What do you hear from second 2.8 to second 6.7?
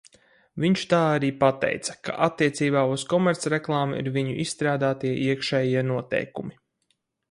uz komercreklāmu ir viņu izstrādātie iekšējie noteikumi.